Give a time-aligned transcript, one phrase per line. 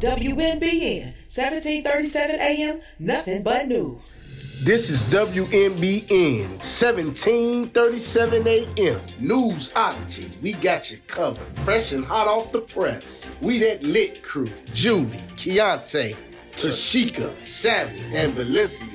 [0.00, 4.20] WNBN, 1737 AM, nothing but news.
[4.62, 10.42] This is WNBN 1737 AM Newsology.
[10.42, 13.24] We got you covered, fresh and hot off the press.
[13.40, 16.16] We that lit crew: Julie, Keontae,
[16.52, 18.88] Tashika, Savvy, and Valencia.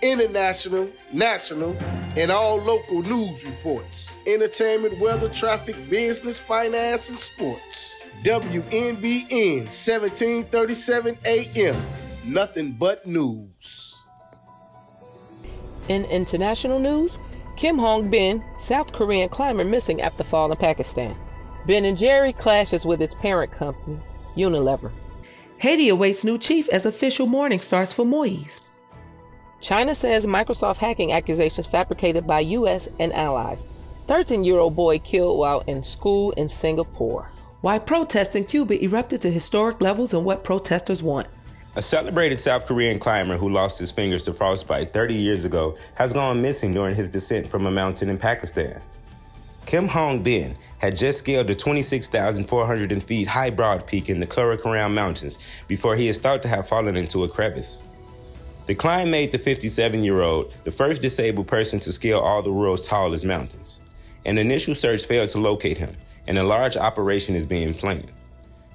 [0.00, 1.76] International, national,
[2.16, 4.08] and all local news reports.
[4.26, 7.90] Entertainment, weather, traffic, business, finance, and sports.
[8.24, 11.82] WNBN 1737 AM.
[12.24, 13.94] Nothing but news.
[15.90, 17.18] In international news,
[17.58, 21.14] Kim Hong Bin, South Korean climber missing after fall in Pakistan.
[21.66, 23.98] Ben and Jerry clashes with its parent company,
[24.36, 24.90] Unilever.
[25.58, 28.62] Haiti awaits new chief as official mourning starts for Moise.
[29.60, 32.88] China says Microsoft hacking accusations fabricated by U.S.
[32.98, 33.66] and allies.
[34.06, 37.30] 13 year old boy killed while in school in Singapore.
[37.64, 41.28] Why protests in Cuba erupted to historic levels and what protesters want.
[41.76, 46.12] A celebrated South Korean climber who lost his fingers to frostbite 30 years ago has
[46.12, 48.82] gone missing during his descent from a mountain in Pakistan.
[49.64, 54.92] Kim Hong Bin had just scaled the 26,400 feet high broad peak in the Karakoram
[54.92, 57.82] Mountains before he is thought to have fallen into a crevice.
[58.66, 62.52] The climb made the 57 year old the first disabled person to scale all the
[62.52, 63.80] world's tallest mountains.
[64.26, 65.96] An initial search failed to locate him,
[66.26, 68.10] and a large operation is being planned.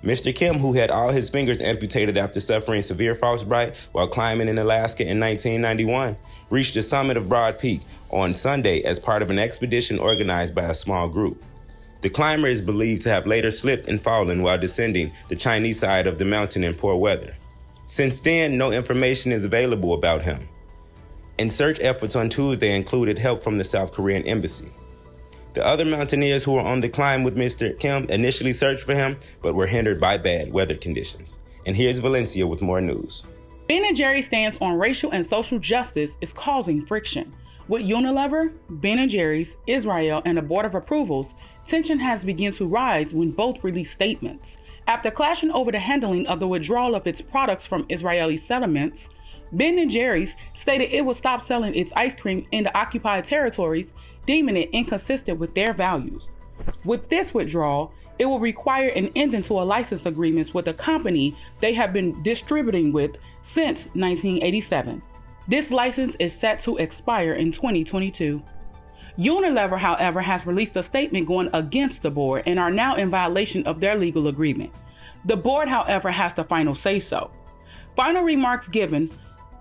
[0.03, 0.33] Mr.
[0.33, 5.03] Kim, who had all his fingers amputated after suffering severe frostbite while climbing in Alaska
[5.03, 6.15] in 1991,
[6.49, 10.63] reached the summit of Broad Peak on Sunday as part of an expedition organized by
[10.63, 11.43] a small group.
[12.01, 16.07] The climber is believed to have later slipped and fallen while descending the Chinese side
[16.07, 17.35] of the mountain in poor weather.
[17.85, 20.47] Since then, no information is available about him.
[21.37, 24.71] And search efforts on Tuesday included help from the South Korean embassy.
[25.53, 27.77] The other mountaineers who were on the climb with Mr.
[27.79, 31.39] Kim initially searched for him, but were hindered by bad weather conditions.
[31.65, 33.23] And here's Valencia with more news.
[33.67, 37.33] Ben and Jerry's stance on racial and social justice is causing friction.
[37.67, 41.35] With Unilever, Ben and Jerry's, Israel, and the Board of Approvals,
[41.65, 44.57] tension has begun to rise when both released statements.
[44.87, 49.09] After clashing over the handling of the withdrawal of its products from Israeli settlements,
[49.51, 53.93] Ben and Jerry's stated it would stop selling its ice cream in the occupied territories
[54.29, 56.27] deeming it inconsistent with their values.
[56.85, 61.35] With this withdrawal, it will require an ending to a license agreement with a company
[61.61, 65.01] they have been distributing with since 1987.
[65.47, 68.39] This license is set to expire in 2022.
[69.17, 73.65] Unilever, however, has released a statement going against the board and are now in violation
[73.65, 74.71] of their legal agreement.
[75.25, 77.31] The board, however, has the final say so.
[77.95, 79.09] Final remarks given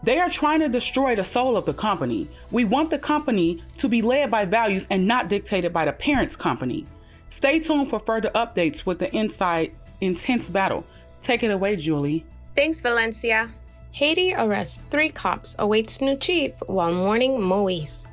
[0.03, 2.29] they are trying to destroy the soul of the company.
[2.51, 6.37] We want the company to be led by values and not dictated by the parent's
[6.37, 6.87] company.
[7.31, 10.85] Stay tuned for further updates with the inside intense battle.
[11.23, 12.25] Take it away, Julie.
[12.55, 13.51] Thanks, Valencia.
[13.93, 18.09] Haiti arrests three cops, awaits new chief while mourning Moise.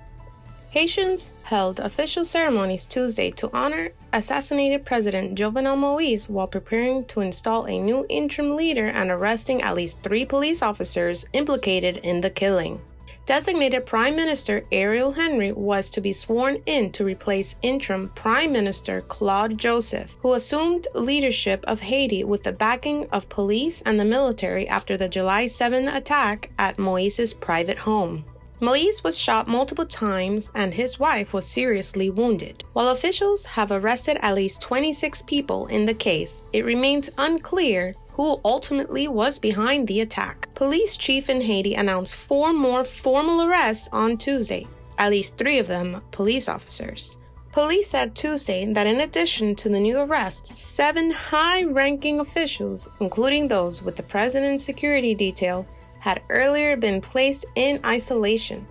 [0.75, 7.65] Haitians held official ceremonies Tuesday to honor assassinated President Jovenel Moise while preparing to install
[7.65, 12.81] a new interim leader and arresting at least three police officers implicated in the killing.
[13.25, 18.99] Designated Prime Minister Ariel Henry was to be sworn in to replace interim Prime Minister
[18.99, 24.67] Claude Joseph, who assumed leadership of Haiti with the backing of police and the military
[24.67, 28.25] after the July 7 attack at Moise's private home.
[28.61, 32.63] Moise was shot multiple times and his wife was seriously wounded.
[32.71, 38.39] While officials have arrested at least 26 people in the case, it remains unclear who
[38.45, 40.47] ultimately was behind the attack.
[40.55, 44.65] Police chief in Haiti announced four more formal arrests on Tuesday,
[44.97, 47.17] at least three of them police officers.
[47.51, 53.47] Police said Tuesday that in addition to the new arrests, seven high ranking officials, including
[53.47, 55.65] those with the president's security detail,
[56.05, 58.63] had earlier been placed in isolation,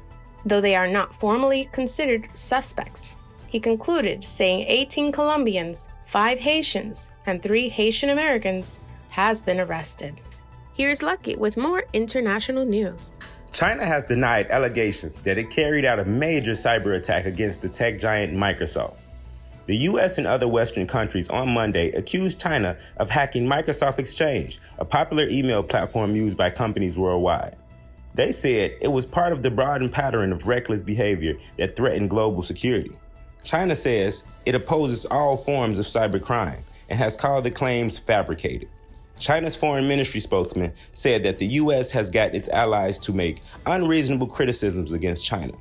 [0.47, 3.13] though they are not formally considered suspects.
[3.49, 8.79] He concluded, saying 18 Colombians, 5 Haitians, and 3 Haitian Americans
[9.11, 10.21] has been arrested.
[10.75, 13.13] Here's Lucky with more international news.
[13.51, 17.99] China has denied allegations that it carried out a major cyber attack against the tech
[17.99, 18.99] giant Microsoft.
[19.67, 24.85] The US and other Western countries on Monday accused China of hacking Microsoft Exchange, a
[24.85, 27.57] popular email platform used by companies worldwide.
[28.15, 32.43] They said it was part of the broadened pattern of reckless behavior that threatened global
[32.43, 32.93] security.
[33.43, 38.69] China says it opposes all forms of cybercrime and has called the claims fabricated.
[39.19, 44.27] China's foreign ministry spokesman said that the US has got its allies to make unreasonable
[44.27, 45.55] criticisms against China.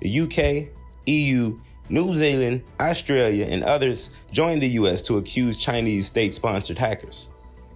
[0.00, 0.72] The UK,
[1.06, 1.58] EU,
[1.90, 5.02] New Zealand, Australia, and others joined the U.S.
[5.02, 7.28] to accuse Chinese state sponsored hackers.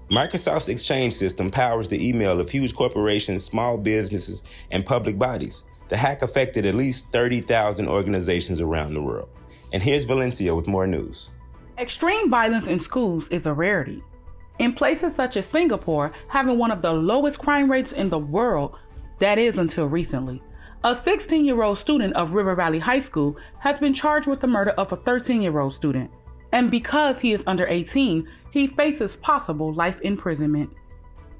[0.08, 5.64] Microsoft's Exchange system powers the email of huge corporations, small businesses, and public bodies.
[5.88, 9.28] The hack affected at least 30,000 organizations around the world.
[9.72, 11.30] And here's Valencia with more news.
[11.76, 14.00] Extreme violence in schools is a rarity.
[14.60, 18.78] In places such as Singapore, having one of the lowest crime rates in the world,
[19.18, 20.40] that is until recently.
[20.86, 24.46] A 16 year old student of River Valley High School has been charged with the
[24.46, 26.10] murder of a 13 year old student.
[26.52, 30.68] And because he is under 18, he faces possible life imprisonment.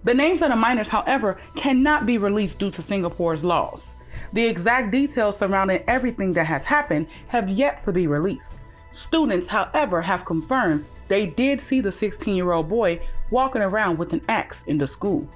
[0.02, 3.96] The names of the minors, however, cannot be released due to Singapore's laws.
[4.32, 8.61] The exact details surrounding everything that has happened have yet to be released.
[8.93, 12.99] Students, however, have confirmed they did see the 16 year old boy
[13.29, 15.29] walking around with an axe in the school.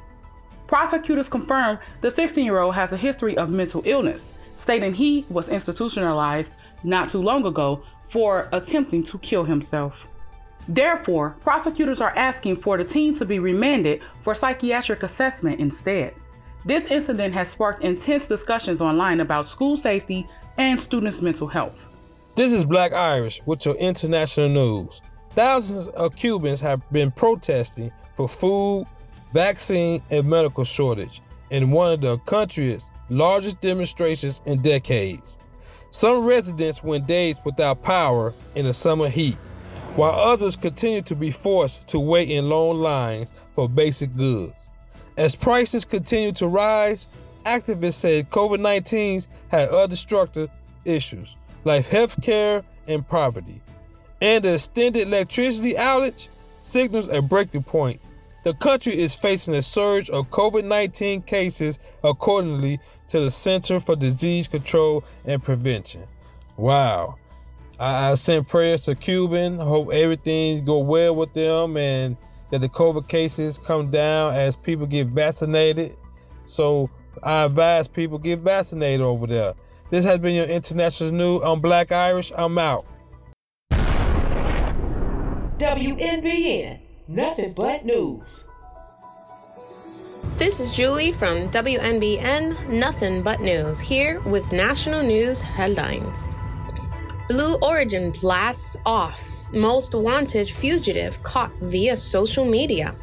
[0.69, 5.49] Prosecutors confirmed the 16 year old has a history of mental illness, stating he was
[5.49, 10.06] institutionalized not too long ago for attempting to kill himself.
[10.69, 16.15] Therefore, prosecutors are asking for the teen to be remanded for psychiatric assessment instead.
[16.67, 20.26] This incident has sparked intense discussions online about school safety
[20.59, 21.87] and students' mental health.
[22.35, 25.00] This is Black Irish with your international news.
[25.31, 28.87] Thousands of Cubans have been protesting for food,
[29.33, 31.21] vaccine, and medical shortage
[31.51, 35.39] in one of the country's largest demonstrations in decades.
[35.91, 39.37] Some residents went days without power in the summer heat,
[39.97, 44.69] while others continued to be forced to wait in long lines for basic goods.
[45.17, 47.09] As prices continue to rise,
[47.45, 50.49] activists said COVID 19 had other structural
[50.85, 53.61] issues like health care and poverty
[54.21, 56.29] and the extended electricity outage
[56.63, 58.01] signals a breaking point.
[58.49, 63.95] The country is facing a surge of COVID 19 cases, accordingly to the Center for
[63.95, 66.05] Disease Control and Prevention.
[66.56, 67.17] Wow.
[67.79, 69.59] I, I send prayers to Cuban.
[69.59, 72.17] Hope everything go well with them and
[72.50, 75.95] that the COVID cases come down as people get vaccinated.
[76.45, 76.89] So
[77.23, 79.53] I advise people get vaccinated over there.
[79.91, 81.43] This has been your international news.
[81.45, 82.33] I'm Black Irish.
[82.35, 82.87] I'm out.
[85.59, 88.45] WNBN, nothing but news.
[90.37, 96.23] This is Julie from WNBN Nothing But News, here with national news headlines.
[97.29, 99.31] Blue Origin blasts off.
[99.53, 102.95] Most wanted fugitive caught via social media.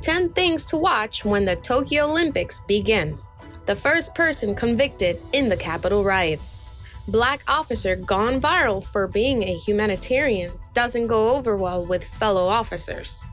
[0.00, 3.18] 10 things to watch when the Tokyo Olympics begin.
[3.66, 6.67] The first person convicted in the Capitol riots.
[7.08, 13.24] Black officer gone viral for being a humanitarian doesn't go over well with fellow officers.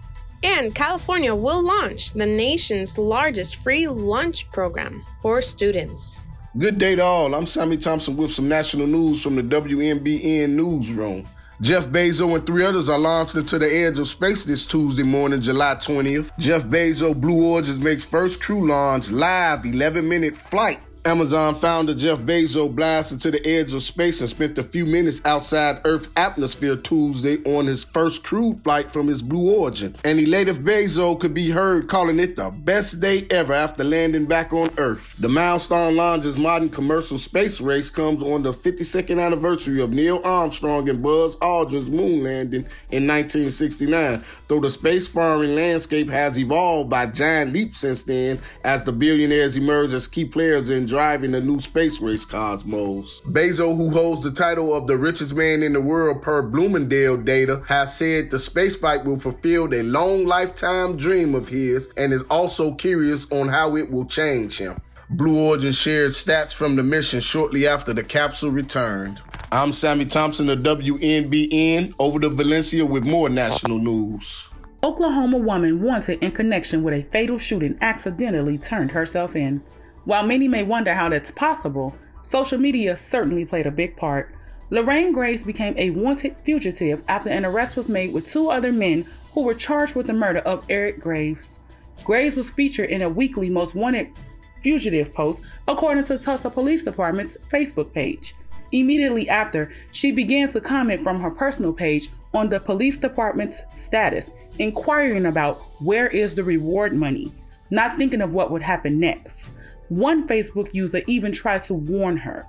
[0.44, 6.18] And California will launch the nation's largest free lunch program for students.
[6.58, 7.36] Good day to all.
[7.36, 11.28] I'm Sammy Thompson with some national news from the WNBN newsroom.
[11.60, 15.42] Jeff Bezos and three others are launched into the edge of space this Tuesday morning,
[15.42, 16.32] July 20th.
[16.40, 22.18] Jeff Bezos Blue Origin makes first crew launch live 11 minute flight Amazon founder Jeff
[22.18, 26.76] Bezos blasted to the edge of space and spent a few minutes outside Earth's atmosphere
[26.76, 29.96] Tuesday on his first crewed flight from his Blue Origin.
[30.04, 34.52] And elated Bezos could be heard calling it the best day ever after landing back
[34.52, 35.16] on Earth.
[35.20, 40.90] The milestone launch's modern commercial space race comes on the 52nd anniversary of Neil Armstrong
[40.90, 47.54] and Buzz Aldrin's moon landing in 1969, though the space-faring landscape has evolved by giant
[47.54, 52.00] leaps since then as the billionaires emerge as key players in driving the new space
[52.00, 53.20] race cosmos.
[53.26, 57.62] Bezos, who holds the title of the richest man in the world per Bloomingdale data,
[57.68, 62.74] has said the spaceflight will fulfill a long lifetime dream of his and is also
[62.76, 64.80] curious on how it will change him.
[65.10, 69.22] Blue Origin shared stats from the mission shortly after the capsule returned.
[69.52, 74.50] I'm Sammy Thompson of WNBN, over to Valencia with more national news.
[74.82, 79.62] Oklahoma woman wanted in connection with a fatal shooting accidentally turned herself in.
[80.06, 84.34] While many may wonder how that's possible, social media certainly played a big part.
[84.70, 89.06] Lorraine Graves became a wanted fugitive after an arrest was made with two other men
[89.34, 91.60] who were charged with the murder of Eric Graves.
[92.04, 94.10] Graves was featured in a weekly most wanted
[94.62, 98.36] fugitive post, according to Tulsa Police Department's Facebook page.
[98.72, 104.32] Immediately after, she began to comment from her personal page on the police department's status,
[104.60, 107.32] inquiring about where is the reward money,
[107.72, 109.54] not thinking of what would happen next.
[109.90, 112.46] One Facebook user even tried to warn her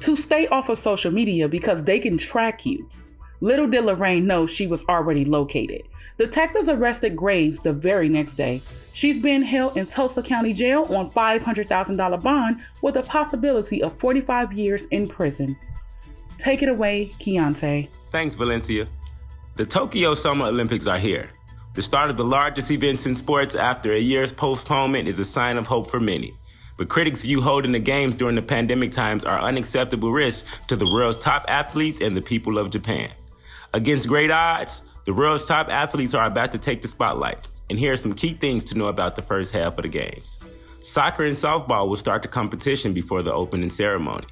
[0.00, 2.88] to stay off of social media because they can track you.
[3.40, 5.82] Little did Lorraine know she was already located.
[6.16, 8.62] Detectives arrested Graves the very next day.
[8.94, 14.54] She's being held in Tulsa County Jail on $500,000 bond with a possibility of 45
[14.54, 15.56] years in prison.
[16.38, 17.88] Take it away, Keontae.
[18.10, 18.88] Thanks, Valencia.
[19.56, 21.28] The Tokyo Summer Olympics are here.
[21.74, 25.58] The start of the largest events in sports after a year's postponement is a sign
[25.58, 26.32] of hope for many.
[26.76, 30.90] But critics view holding the games during the pandemic times are unacceptable risks to the
[30.90, 33.10] world's top athletes and the people of Japan.
[33.72, 37.48] Against great odds, the world's top athletes are about to take the spotlight.
[37.68, 40.38] And here are some key things to know about the first half of the games.
[40.80, 44.26] Soccer and softball will start the competition before the opening ceremony.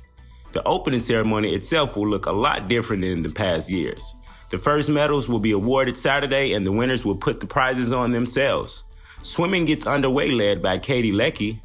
[0.53, 4.15] The opening ceremony itself will look a lot different than in the past years.
[4.51, 8.13] The first medals will be awarded Saturday, and the winners will put the prizes on
[8.13, 8.85] themselves.
[9.23, 11.61] Swimming gets underway, led by Katie Ledecky.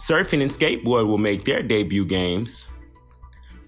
[0.00, 2.70] Surfing and skateboard will make their debut games.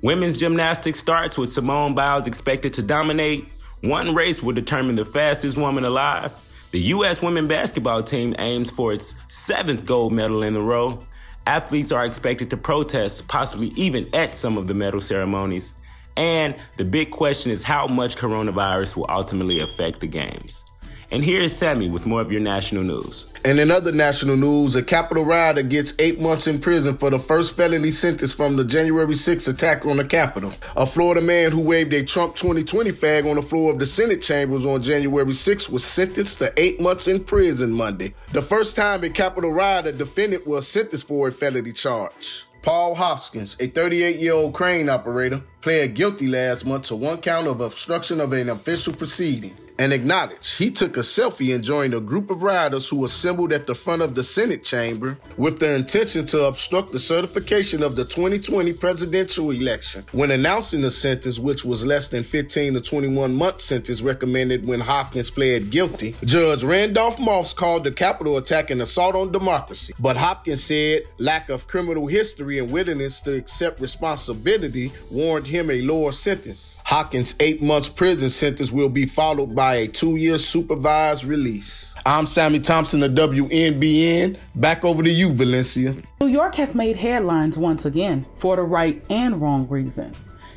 [0.01, 3.47] Women's gymnastics starts with Simone Biles expected to dominate.
[3.83, 6.33] One race will determine the fastest woman alive.
[6.71, 7.21] The U.S.
[7.21, 11.07] women basketball team aims for its seventh gold medal in a row.
[11.47, 15.75] Athletes are expected to protest, possibly even at some of the medal ceremonies.
[16.17, 20.65] And the big question is how much coronavirus will ultimately affect the games.
[21.13, 23.31] And here's Sammy with more of your national news.
[23.45, 27.19] And in other national news, a Capitol rioter gets eight months in prison for the
[27.19, 30.55] first felony sentence from the January 6th attack on the Capitol.
[30.75, 34.23] A Florida man who waved a Trump 2020 flag on the floor of the Senate
[34.23, 38.15] chambers on January 6th was sentenced to eight months in prison Monday.
[38.33, 42.47] The first time a Capitol rioter defendant was sentenced for a felony charge.
[42.63, 47.49] Paul Hopkins, a 38 year old crane operator, pled guilty last month to one count
[47.49, 52.01] of obstruction of an official proceeding and acknowledged he took a selfie and joined a
[52.01, 56.27] group of rioters who assembled at the front of the Senate chamber with the intention
[56.27, 60.05] to obstruct the certification of the 2020 presidential election.
[60.13, 64.81] When announcing the sentence, which was less than 15 to 21 month sentence recommended when
[64.81, 69.95] Hopkins pled guilty, Judge Randolph Moss called the Capitol attack an assault on democracy.
[69.99, 75.83] But Hopkins said lack of criminal history and willingness to accept responsibility warranted him a
[75.83, 76.72] lower sentence.
[76.85, 81.95] Hopkins' eight months prison sentence will be followed by a two year supervised release.
[82.05, 84.39] I'm Sammy Thompson of WNBN.
[84.57, 85.97] Back over to you, Valencia.
[86.21, 90.13] New York has made headlines once again for the right and wrong reason.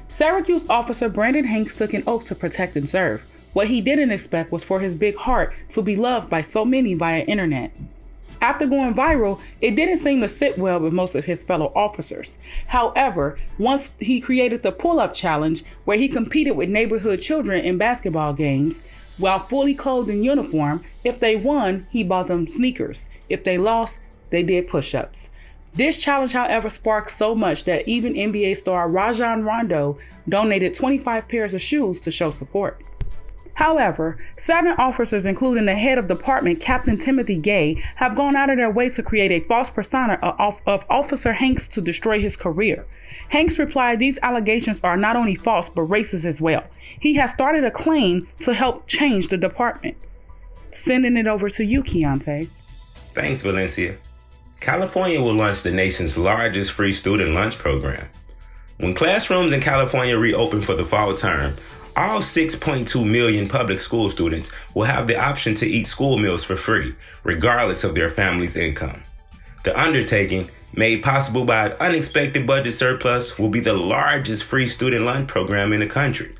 [0.07, 3.23] Syracuse officer Brandon Hanks took an oath to protect and serve.
[3.53, 6.93] What he didn't expect was for his big heart to be loved by so many
[6.95, 7.71] via internet.
[8.45, 12.37] After going viral, it didn't seem to sit well with most of his fellow officers.
[12.67, 17.79] However, once he created the pull up challenge where he competed with neighborhood children in
[17.79, 18.83] basketball games,
[19.17, 23.09] while fully clothed in uniform, if they won, he bought them sneakers.
[23.29, 23.99] If they lost,
[24.29, 25.31] they did push ups.
[25.73, 29.97] This challenge, however, sparked so much that even NBA star Rajon Rondo
[30.29, 32.79] donated 25 pairs of shoes to show support.
[33.55, 38.57] However, seven officers, including the head of department, Captain Timothy Gay, have gone out of
[38.57, 42.85] their way to create a false persona of, of Officer Hanks to destroy his career.
[43.29, 46.63] Hanks replied these allegations are not only false but racist as well.
[46.99, 49.97] He has started a claim to help change the department.
[50.73, 52.47] Sending it over to you, Keontae.
[53.13, 53.95] Thanks, Valencia.
[54.59, 58.07] California will launch the nation's largest free student lunch program.
[58.77, 61.55] When classrooms in California reopen for the fall term,
[61.95, 66.57] all 6.2 million public school students will have the option to eat school meals for
[66.57, 69.01] free, regardless of their family's income.
[69.63, 75.05] The undertaking, made possible by an unexpected budget surplus, will be the largest free student
[75.05, 76.35] lunch program in the country.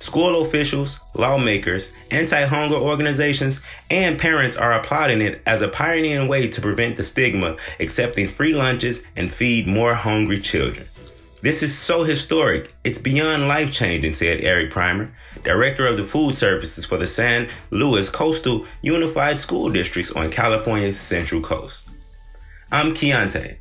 [0.00, 6.48] School officials, lawmakers, anti hunger organizations, and parents are applauding it as a pioneering way
[6.48, 10.86] to prevent the stigma, accepting free lunches and feed more hungry children.
[11.44, 16.34] This is so historic, it's beyond life changing, said Eric Primer, director of the food
[16.34, 21.86] services for the San Luis Coastal Unified School Districts on California's Central Coast.
[22.72, 23.58] I'm Keontae,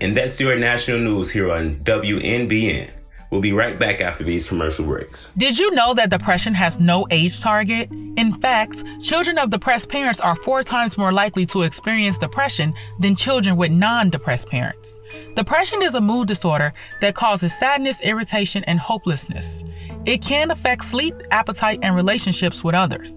[0.00, 2.90] and that's your national news here on WNBN.
[3.30, 5.30] We'll be right back after these commercial breaks.
[5.38, 7.88] Did you know that depression has no age target?
[8.16, 13.14] In fact, children of depressed parents are four times more likely to experience depression than
[13.14, 14.98] children with non depressed parents.
[15.36, 19.62] Depression is a mood disorder that causes sadness, irritation, and hopelessness.
[20.06, 23.16] It can affect sleep, appetite, and relationships with others.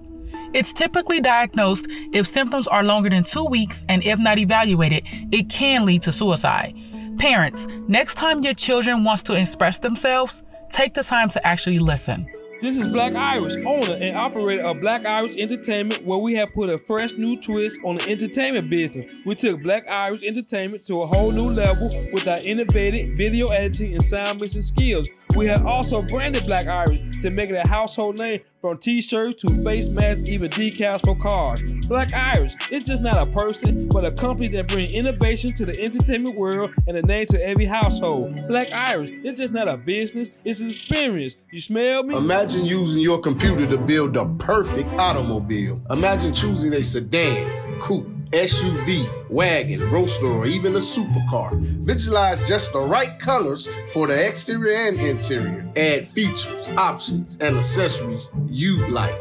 [0.54, 5.50] It's typically diagnosed if symptoms are longer than two weeks, and if not evaluated, it
[5.50, 6.76] can lead to suicide.
[7.18, 12.28] Parents, next time your children wants to express themselves, take the time to actually listen.
[12.62, 16.70] This is Black Irish, owner and operator of Black Irish Entertainment, where we have put
[16.70, 19.12] a fresh new twist on the entertainment business.
[19.26, 23.94] We took Black Irish Entertainment to a whole new level with our innovative video editing
[23.94, 25.10] and sound mixing skills.
[25.36, 29.64] We have also branded Black Irish to make it a household name from t-shirts to
[29.64, 31.60] face masks, even decals for cars.
[31.88, 35.78] Black Irish, it's just not a person, but a company that brings innovation to the
[35.82, 38.36] entertainment world and a name to every household.
[38.48, 41.36] Black Irish, it's just not a business, it's an experience.
[41.52, 42.16] You smell me?
[42.16, 45.82] Imagine using your computer to build the perfect automobile.
[45.90, 51.56] Imagine choosing a sedan, coupe, SUV, wagon, roadster, or even a supercar.
[51.86, 55.72] Visualize just the right colors for the exterior and interior.
[55.76, 59.16] Add features, options, and accessories you like.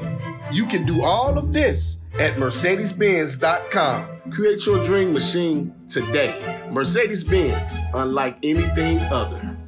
[0.50, 4.08] You can do all of this at Mercedes-Benz.com.
[4.30, 6.66] Create your dream machine today.
[6.70, 9.58] Mercedes-Benz, unlike anything other.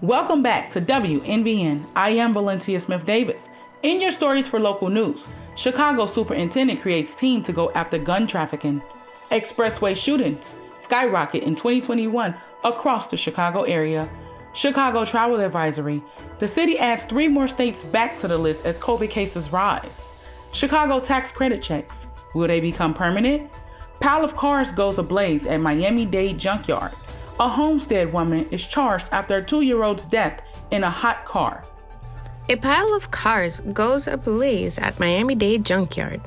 [0.00, 1.86] Welcome back to WNBN.
[1.94, 3.48] I am Valencia Smith Davis.
[3.84, 8.80] In your stories for local news, Chicago superintendent creates team to go after gun trafficking.
[9.32, 14.08] Expressway shootings skyrocket in 2021 across the Chicago area.
[14.52, 16.00] Chicago travel advisory.
[16.38, 20.12] The city adds three more states back to the list as COVID cases rise.
[20.52, 22.06] Chicago tax credit checks.
[22.36, 23.50] Will they become permanent?
[23.98, 26.92] Pile of cars goes ablaze at Miami Dade junkyard.
[27.40, 31.64] A Homestead woman is charged after a two year old's death in a hot car.
[32.50, 36.22] A pile of cars goes ablaze at Miami Dade junkyard.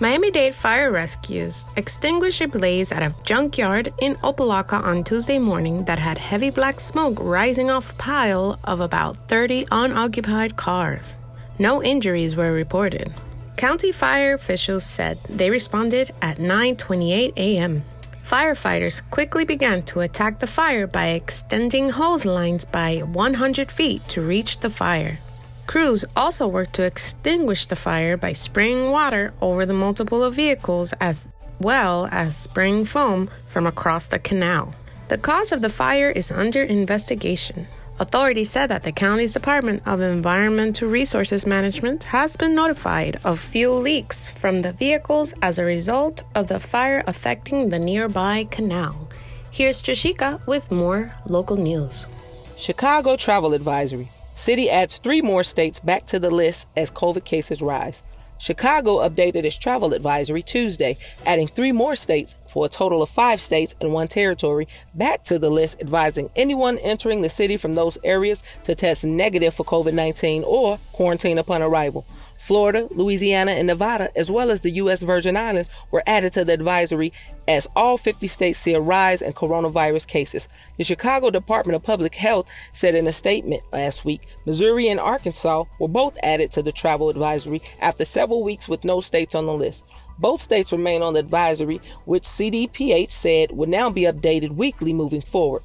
[0.00, 5.84] Miami Dade Fire Rescues extinguished a blaze at a junkyard in Opa-locka on Tuesday morning
[5.84, 11.18] that had heavy black smoke rising off a pile of about 30 unoccupied cars.
[11.58, 13.12] No injuries were reported.
[13.58, 17.84] County fire officials said they responded at 9:28 a.m.
[18.26, 24.22] Firefighters quickly began to attack the fire by extending hose lines by 100 feet to
[24.22, 25.18] reach the fire.
[25.66, 31.28] Crews also worked to extinguish the fire by spraying water over the multiple vehicles as
[31.60, 34.74] well as spraying foam from across the canal.
[35.08, 37.66] The cause of the fire is under investigation.
[38.00, 43.80] Authorities said that the county's Department of Environmental Resources Management has been notified of fuel
[43.80, 49.08] leaks from the vehicles as a result of the fire affecting the nearby canal.
[49.50, 52.08] Here's Trishika with more local news.
[52.56, 54.10] Chicago Travel Advisory.
[54.34, 58.02] City adds three more states back to the list as COVID cases rise.
[58.36, 63.40] Chicago updated its travel advisory Tuesday, adding three more states for a total of five
[63.40, 67.96] states and one territory back to the list, advising anyone entering the city from those
[68.02, 72.04] areas to test negative for COVID 19 or quarantine upon arrival.
[72.44, 75.02] Florida, Louisiana, and Nevada, as well as the U.S.
[75.02, 77.10] Virgin Islands, were added to the advisory
[77.48, 80.46] as all 50 states see a rise in coronavirus cases.
[80.76, 85.64] The Chicago Department of Public Health said in a statement last week Missouri and Arkansas
[85.80, 89.54] were both added to the travel advisory after several weeks with no states on the
[89.54, 89.88] list.
[90.18, 95.22] Both states remain on the advisory, which CDPH said would now be updated weekly moving
[95.22, 95.62] forward.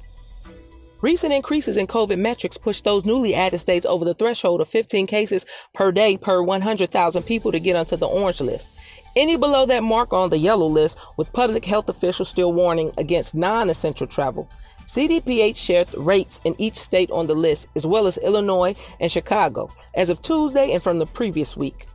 [1.02, 5.06] Recent increases in COVID metrics pushed those newly added states over the threshold of 15
[5.06, 8.70] cases per day per 100,000 people to get onto the orange list.
[9.16, 13.34] Any below that mark on the yellow list, with public health officials still warning against
[13.34, 14.46] non essential travel.
[14.84, 19.70] CDPH shared rates in each state on the list, as well as Illinois and Chicago,
[19.94, 21.86] as of Tuesday and from the previous week.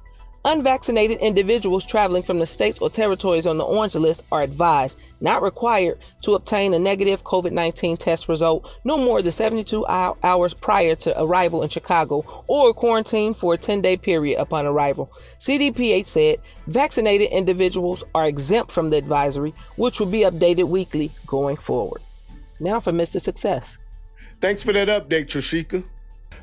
[0.47, 5.41] Unvaccinated individuals traveling from the states or territories on the orange list are advised, not
[5.41, 10.93] required, to obtain a negative COVID 19 test result no more than 72 hours prior
[10.93, 15.12] to arrival in Chicago or quarantine for a 10 day period upon arrival.
[15.39, 21.58] CDPH said vaccinated individuals are exempt from the advisory, which will be updated weekly going
[21.58, 22.03] forward.
[22.60, 23.19] Now for Mr.
[23.19, 23.79] Success.
[24.41, 25.84] Thanks for that update, Trishika.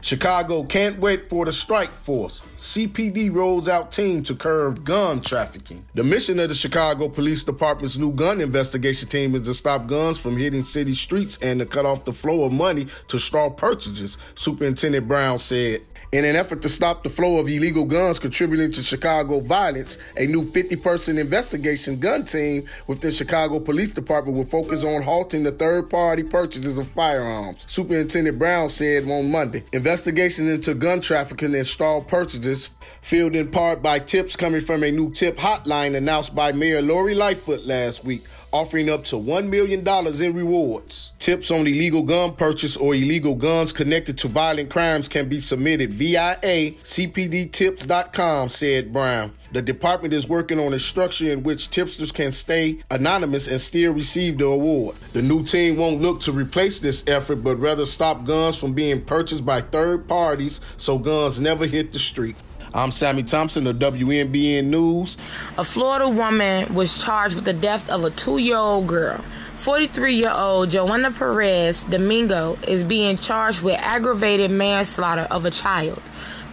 [0.03, 2.41] Chicago can't wait for the strike force.
[2.57, 5.85] CPD rolls out team to curb gun trafficking.
[5.95, 10.19] The mission of the Chicago Police Department's new gun investigation team is to stop guns
[10.19, 14.19] from hitting city streets and to cut off the flow of money to straw purchases,
[14.35, 15.83] Superintendent Brown said.
[16.13, 20.27] In an effort to stop the flow of illegal guns contributing to Chicago violence, a
[20.27, 25.43] new 50 person investigation gun team with the Chicago Police Department will focus on halting
[25.43, 27.65] the third party purchases of firearms.
[27.67, 29.63] Superintendent Brown said on Monday.
[29.73, 32.69] Investigation into gun trafficking and straw purchases,
[33.01, 37.15] fueled in part by tips coming from a new tip hotline announced by Mayor Lori
[37.15, 38.21] Lightfoot last week
[38.53, 39.87] offering up to $1 million
[40.23, 41.13] in rewards.
[41.19, 45.93] Tips on illegal gun purchase or illegal guns connected to violent crimes can be submitted
[45.93, 46.37] via
[46.83, 49.33] cpdtips.com, said Brown.
[49.53, 53.93] The department is working on a structure in which tipsters can stay anonymous and still
[53.93, 54.97] receive the award.
[55.13, 59.05] The new team won't look to replace this effort, but rather stop guns from being
[59.05, 62.37] purchased by third parties so guns never hit the street.
[62.75, 65.19] I'm Sammy Thompson of WNBN News.
[65.59, 69.19] A Florida woman was charged with the death of a two year old girl.
[69.57, 76.01] 43 year old Joanna Perez Domingo is being charged with aggravated manslaughter of a child.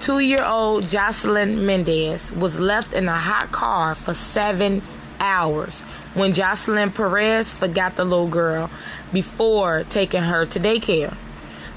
[0.01, 4.81] Two year old Jocelyn Mendez was left in a hot car for seven
[5.21, 5.83] hours
[6.15, 8.69] when Jocelyn Perez forgot the little girl
[9.13, 11.15] before taking her to daycare.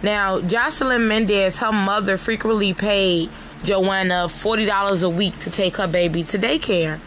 [0.02, 3.30] Now, Jocelyn Mendez, her mother frequently paid
[3.64, 6.98] Joanna $40 a week to take her baby to daycare.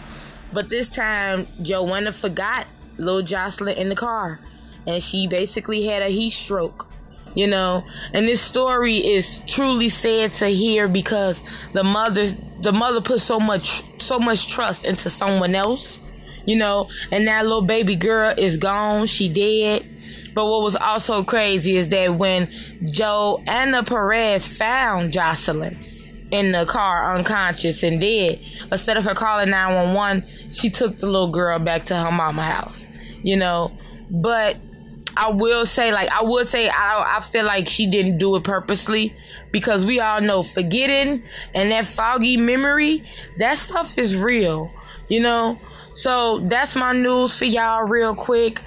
[0.54, 2.66] But this time, Joanna forgot
[2.98, 4.40] little Jocelyn in the car,
[4.88, 6.88] and she basically had a heat stroke.
[7.34, 11.42] You know, and this story is truly sad to hear because
[11.74, 12.26] the mother,
[12.62, 16.00] the mother put so much, so much trust into someone else.
[16.46, 19.08] You know, and that little baby girl is gone.
[19.08, 19.86] She dead.
[20.34, 22.48] But what was also crazy is that when
[22.90, 25.76] Joanna Perez found Jocelyn
[26.36, 28.40] in the car unconscious and dead,
[28.72, 32.86] instead of her calling 911, she took the little girl back to her mama house,
[33.24, 33.72] you know.
[34.12, 34.58] But
[35.18, 38.44] I will say, like, I would say, I, I feel like she didn't do it
[38.44, 39.14] purposely
[39.52, 43.02] because we all know forgetting and that foggy memory,
[43.40, 44.70] that stuff is real,
[45.10, 45.58] you know.
[45.94, 48.60] So that's my news for y'all, real quick.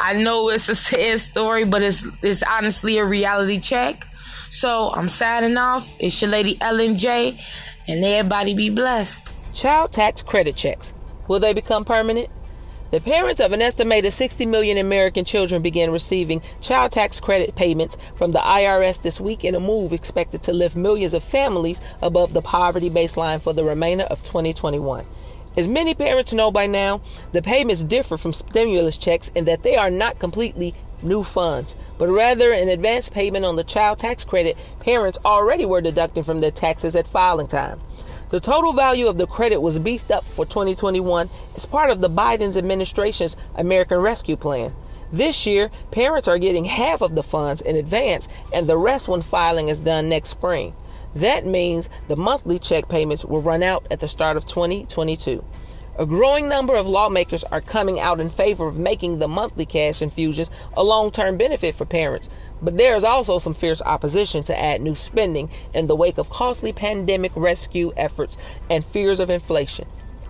[0.00, 4.06] I know it's a sad story, but it's it's honestly a reality check.
[4.50, 5.96] So I'm signing off.
[6.00, 7.40] It's your lady Ellen J,
[7.86, 9.32] and everybody be blessed.
[9.54, 10.92] Child tax credit checks.
[11.28, 12.28] Will they become permanent?
[12.90, 17.96] The parents of an estimated 60 million American children began receiving child tax credit payments
[18.16, 22.32] from the IRS this week in a move expected to lift millions of families above
[22.32, 25.06] the poverty baseline for the remainder of 2021.
[25.56, 29.76] As many parents know by now, the payments differ from stimulus checks in that they
[29.76, 34.56] are not completely new funds, but rather an advance payment on the child tax credit
[34.80, 37.80] parents already were deducting from their taxes at filing time.
[38.30, 42.08] The total value of the credit was beefed up for 2021 as part of the
[42.08, 44.72] Biden administration's American Rescue Plan.
[45.12, 49.22] This year, parents are getting half of the funds in advance and the rest when
[49.22, 50.74] filing is done next spring.
[51.14, 55.44] That means the monthly check payments will run out at the start of 2022.
[55.98, 60.00] A growing number of lawmakers are coming out in favor of making the monthly cash
[60.00, 62.30] infusions a long term benefit for parents,
[62.62, 66.30] but there is also some fierce opposition to add new spending in the wake of
[66.30, 68.38] costly pandemic rescue efforts
[68.70, 69.86] and fears of inflation.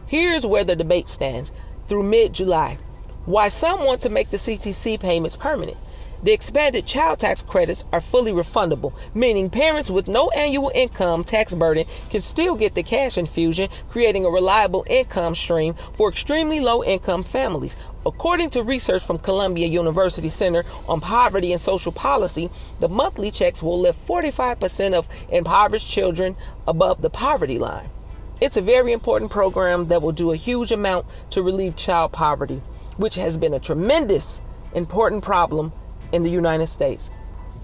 [0.06, 1.52] Here's where the debate stands
[1.86, 2.78] through mid July.
[3.26, 5.76] Why some want to make the CTC payments permanent.
[6.22, 11.54] The expanded child tax credits are fully refundable, meaning parents with no annual income tax
[11.54, 16.84] burden can still get the cash infusion, creating a reliable income stream for extremely low
[16.84, 17.78] income families.
[18.04, 23.62] According to research from Columbia University Center on Poverty and Social Policy, the monthly checks
[23.62, 26.36] will lift 45% of impoverished children
[26.68, 27.88] above the poverty line.
[28.42, 32.60] It's a very important program that will do a huge amount to relieve child poverty,
[32.98, 34.42] which has been a tremendous
[34.74, 35.72] important problem
[36.12, 37.10] in the United States.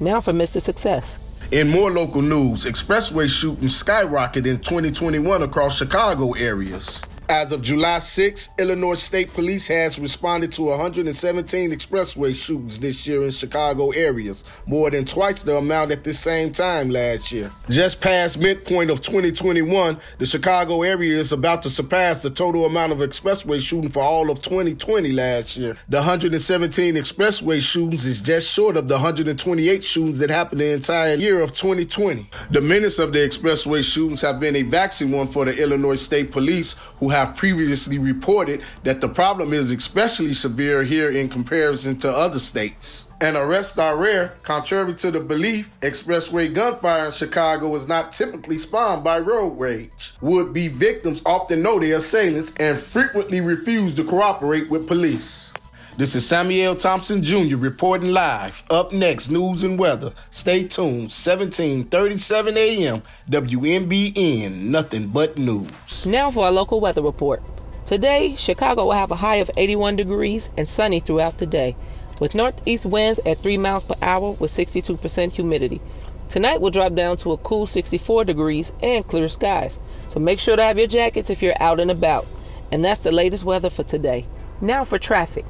[0.01, 0.61] Now for Mr.
[0.61, 1.19] Success.
[1.53, 7.01] In more local news, expressway shootings skyrocketed in 2021 across Chicago areas.
[7.29, 13.23] As of July 6, Illinois State Police has responded to 117 expressway shootings this year
[13.23, 17.51] in Chicago areas, more than twice the amount at the same time last year.
[17.69, 22.93] Just past midpoint of 2021, the Chicago area is about to surpass the total amount
[22.93, 25.77] of expressway shooting for all of 2020 last year.
[25.89, 31.15] The 117 expressway shootings is just short of the 128 shootings that happened the entire
[31.15, 32.31] year of 2020.
[32.53, 36.31] The menace of the expressway shootings have been a vaccine one for the Illinois State
[36.31, 42.11] Police, who have previously reported that the problem is especially severe here in comparison to
[42.11, 43.07] other states.
[43.21, 48.59] And arrests are rare, contrary to the belief expressway gunfire in Chicago is not typically
[48.59, 50.13] spawned by road rage.
[50.21, 55.55] Would be victims often know their assailants and frequently refuse to cooperate with police.
[55.99, 57.57] This is Samuel Thompson Jr.
[57.57, 58.63] reporting live.
[58.69, 60.13] Up next, news and weather.
[60.31, 61.09] Stay tuned.
[61.09, 63.03] 1737 a.m.
[63.31, 64.65] WNBN.
[64.65, 66.05] Nothing but news.
[66.05, 67.43] Now for our local weather report.
[67.87, 71.75] Today, Chicago will have a high of 81 degrees and sunny throughout the day,
[72.21, 75.81] with northeast winds at 3 miles per hour with 62% humidity.
[76.29, 80.57] Tonight will drop down to a cool 64 degrees and clear skies, so make sure
[80.57, 82.27] to have your jackets if you're out and about.
[82.71, 84.27] And that's the latest weather for today.
[84.61, 85.47] Now for traffic.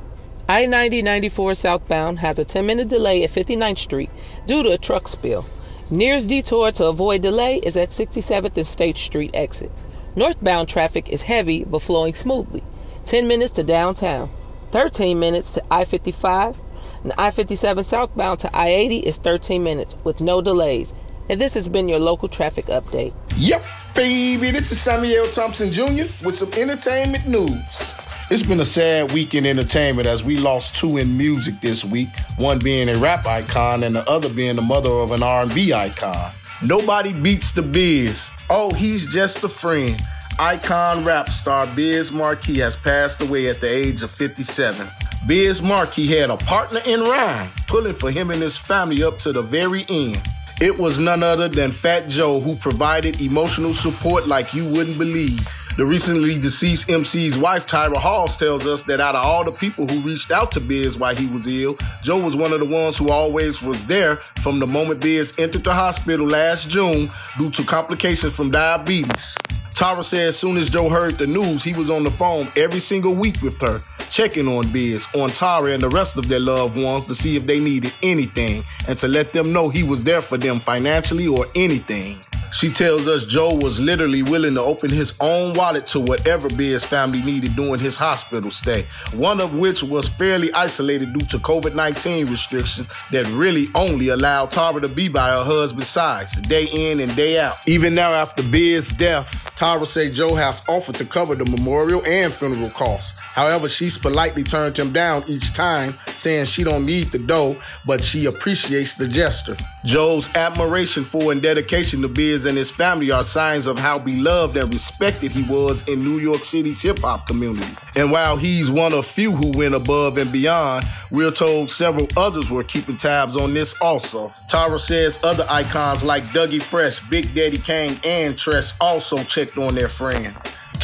[0.49, 4.11] I 90 94 southbound has a 10 minute delay at 59th Street
[4.47, 5.45] due to a truck spill.
[5.91, 9.73] Nearest detour to avoid delay is at 67th and State Street exit.
[10.15, 12.63] Northbound traffic is heavy but flowing smoothly.
[13.07, 14.29] 10 minutes to downtown,
[14.71, 16.59] 13 minutes to I 55,
[17.03, 20.95] and I 57 southbound to I 80 is 13 minutes with no delays.
[21.29, 23.15] And this has been your local traffic update.
[23.37, 23.65] Yep,
[23.97, 26.07] baby, this is Samuel Thompson Jr.
[26.25, 28.06] with some entertainment news.
[28.29, 32.09] It's been a sad week in entertainment as we lost two in music this week,
[32.39, 36.33] one being a rap icon and the other being the mother of an R&B icon.
[36.61, 38.29] Nobody beats the Biz.
[38.51, 40.05] Oh, he's just a friend.
[40.41, 44.89] Icon rap star Biz Markie has passed away at the age of 57.
[45.29, 49.33] Biz Markie had a partner in rhyme, pulling for him and his family up to
[49.33, 50.21] the very end.
[50.61, 55.47] It was none other than Fat Joe who provided emotional support like you wouldn't believe.
[55.77, 59.87] The recently deceased MC's wife, Tyra Halls, tells us that out of all the people
[59.87, 62.97] who reached out to Biz while he was ill, Joe was one of the ones
[62.97, 67.63] who always was there from the moment Biz entered the hospital last June due to
[67.63, 69.37] complications from diabetes.
[69.69, 72.81] Tyra said as soon as Joe heard the news, he was on the phone every
[72.81, 76.83] single week with her, checking on Biz, on Tyra and the rest of their loved
[76.83, 80.23] ones to see if they needed anything and to let them know he was there
[80.23, 82.19] for them financially or anything.
[82.53, 86.85] She tells us Joe was literally willing to open his own wallet to whatever Biz
[86.85, 91.75] family needed during his hospital stay, one of which was fairly isolated due to COVID
[91.75, 97.01] 19 restrictions that really only allowed Tara to be by her husband's side, day in
[97.01, 97.57] and day out.
[97.69, 102.33] Even now, after Biz's death, Tara said Joe has offered to cover the memorial and
[102.33, 103.13] funeral costs.
[103.19, 108.03] However, she's politely turned him down each time, saying she don't need the dough, but
[108.03, 109.57] she appreciates the gesture.
[109.87, 114.57] Joe's admiration for and dedication to Biz and his family are signs of how beloved
[114.57, 117.73] and respected he was in New York City's hip hop community.
[117.95, 122.51] And while he's one of few who went above and beyond, we're told several others
[122.51, 124.33] were keeping tabs on this also.
[124.49, 129.77] Tara says other icons like Dougie Fresh, Big Daddy Kane, and Tresh also checked on
[129.77, 130.35] their friend.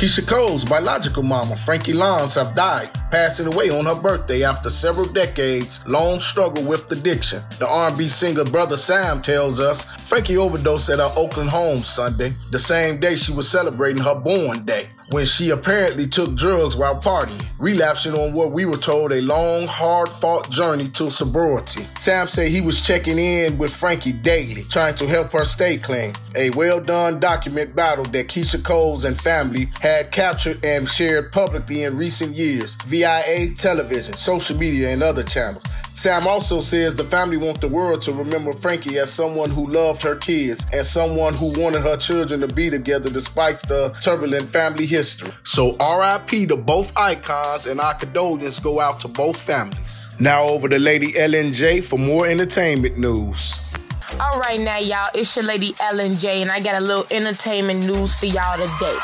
[0.02, 5.06] Keyshia Cole's biological mama, Frankie Lons, have died, passing away on her birthday after several
[5.06, 7.40] decades long struggle with addiction.
[7.60, 12.58] The R&B singer Brother Sam tells us Frankie overdosed at her Oakland home Sunday, the
[12.58, 17.44] same day she was celebrating her born day when she apparently took drugs while partying,
[17.58, 21.86] relapsing on what we were told a long, hard fought journey to sobriety.
[21.98, 26.14] Sam said he was checking in with Frankie daily, trying to help her stay clean.
[26.34, 31.84] A well done document battle that Keyshia Coles and family had captured and shared publicly
[31.84, 35.62] in recent years via television, social media, and other channels.
[35.94, 40.02] Sam also says the family want the world to remember Frankie as someone who loved
[40.02, 44.86] her kids and someone who wanted her children to be together despite the turbulent family
[44.86, 45.32] history.
[45.44, 50.16] So RIP to both icons and our condolences go out to both families.
[50.18, 53.58] Now over to Lady Ellen J for more entertainment news.
[54.20, 57.86] All right, now, y'all, it's your lady Ellen J, and I got a little entertainment
[57.86, 58.98] news for y'all today.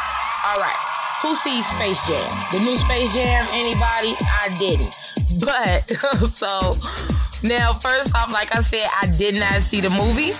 [0.46, 0.76] All right,
[1.22, 2.28] who sees Space Jam?
[2.52, 3.46] The new Space Jam?
[3.52, 4.14] Anybody?
[4.20, 5.17] I didn't.
[5.38, 5.88] But
[6.34, 6.72] so
[7.42, 10.32] now, first off, like I said, I did not see the movie.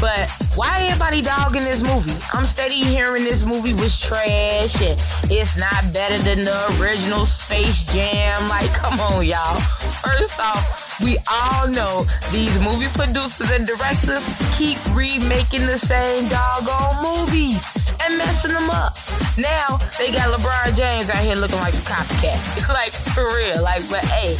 [0.00, 2.18] But why everybody dogging this movie?
[2.32, 4.98] I'm steady hearing this movie was trash and
[5.30, 8.48] it's not better than the original Space Jam.
[8.48, 9.56] Like, come on, y'all.
[9.56, 14.26] First off, we all know these movie producers and directors
[14.58, 18.96] keep remaking the same doggone movies and messing them up.
[19.38, 22.68] Now they got LeBron James out here looking like a copycat.
[22.78, 23.62] like for real.
[23.62, 24.34] Like, but hey,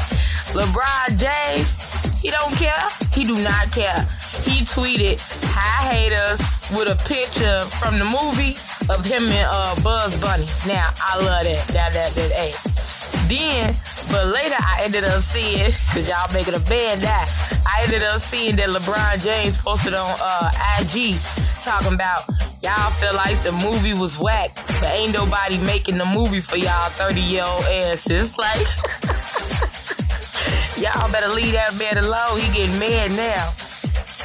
[0.52, 2.84] LeBron James, he don't care.
[3.12, 4.02] He do not care.
[4.44, 5.20] He tweeted,
[5.54, 6.40] "Hi haters,"
[6.76, 8.56] with a picture from the movie
[8.90, 10.46] of him and uh, Bugs Bunny.
[10.66, 11.64] Now I love that.
[11.72, 12.30] That that that.
[12.32, 12.52] Hey.
[13.28, 13.72] Then,
[14.10, 17.24] but later I ended up seeing, cause y'all making a band now,
[17.64, 21.16] I ended up seeing that LeBron James posted on uh, IG
[21.62, 22.24] talking about
[22.62, 26.88] y'all feel like the movie was whack, but ain't nobody making the movie for y'all
[26.90, 28.38] 30 year old asses.
[28.38, 28.66] Like,
[30.78, 32.38] y'all better leave that man alone.
[32.38, 33.52] He getting mad now.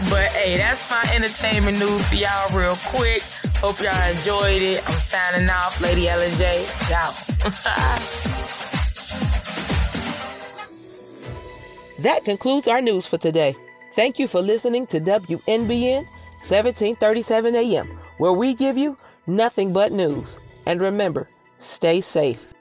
[0.09, 3.23] But hey, that's my entertainment news for y'all real quick.
[3.57, 4.87] Hope y'all enjoyed it.
[4.87, 6.65] I'm signing off, Lady Ellen J.
[6.89, 7.13] Y'all.
[11.99, 13.55] That concludes our news for today.
[13.93, 16.05] Thank you for listening to WNBN
[16.45, 20.39] 1737 AM, where we give you nothing but news.
[20.65, 21.27] And remember,
[21.59, 22.53] stay safe.